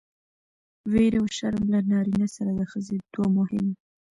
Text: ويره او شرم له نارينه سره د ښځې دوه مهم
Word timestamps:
ويره 0.91 1.17
او 1.21 1.25
شرم 1.37 1.65
له 1.73 1.79
نارينه 1.91 2.27
سره 2.35 2.51
د 2.59 2.61
ښځې 2.71 2.97
دوه 3.13 3.27
مهم 3.37 3.67